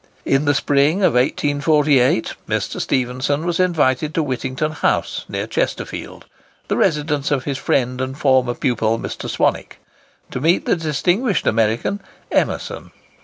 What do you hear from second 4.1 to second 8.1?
to Whittington House, near Chesterfield, the residence of his friend